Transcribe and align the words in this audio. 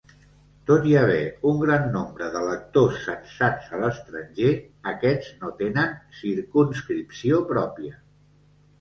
Tot 0.69 0.85
i 0.91 0.95
haver 1.01 1.17
un 1.51 1.59
gran 1.63 1.85
nombre 1.97 2.31
d'electors 2.37 2.97
censats 3.11 3.69
a 3.79 3.83
l'estranger, 3.83 4.57
aquests 4.95 5.31
no 5.45 5.55
tenen 5.63 5.97
circumscripció 6.25 7.47
pròpia. 7.57 7.99